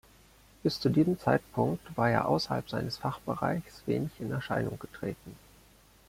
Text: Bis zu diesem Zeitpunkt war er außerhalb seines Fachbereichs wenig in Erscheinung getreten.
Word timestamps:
Bis 0.63 0.79
zu 0.79 0.89
diesem 0.89 1.19
Zeitpunkt 1.19 1.95
war 1.95 2.09
er 2.09 2.27
außerhalb 2.27 2.67
seines 2.67 2.97
Fachbereichs 2.97 3.83
wenig 3.85 4.09
in 4.17 4.31
Erscheinung 4.31 4.79
getreten. 4.79 5.35